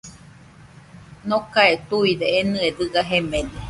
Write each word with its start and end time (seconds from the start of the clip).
Nokae 1.27 1.73
tuide 1.87 2.27
enɨe 2.39 2.67
dɨga 2.77 3.01
jemede 3.09 3.59